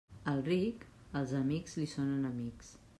[0.31, 0.87] Al ric,
[1.21, 2.75] els amics li són enemics.